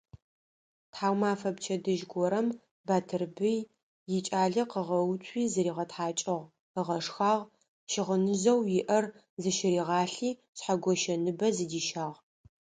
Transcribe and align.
Тхьаумэфэ 0.91 1.49
пчэдыжь 1.55 2.05
горэм 2.11 2.47
Батырбый 2.87 3.59
икӀалэ 4.17 4.63
къыгъэуцуи 4.71 5.43
зыригъэтхьакӀыгъ, 5.53 6.45
ыгъэшхагъ, 6.79 7.45
щыгъыныжъэу 7.91 8.61
иӀэр 8.79 9.05
зыщыригъалъи, 9.41 10.29
Шъхьэгощэ 10.57 11.13
ныбэ 11.23 11.47
зыдищагъ. 11.55 12.17